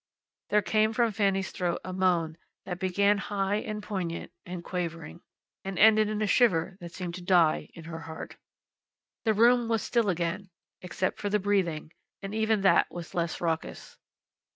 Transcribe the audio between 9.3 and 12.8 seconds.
room was still again, except for the breathing, and even